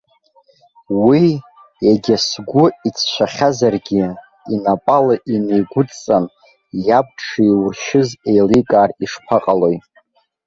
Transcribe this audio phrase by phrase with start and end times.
[1.05, 1.23] Уи,
[1.91, 4.05] егьа сгәы ицәцахьазаргьы,
[4.53, 6.25] инапала инеигәыдҵан
[6.87, 9.77] иаб дшиуршьыз еиликаар ишԥаҟалои?!